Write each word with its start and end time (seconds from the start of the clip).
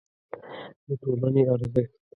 د 0.85 0.87
ټولنې 1.01 1.41
ارزښت 1.53 1.91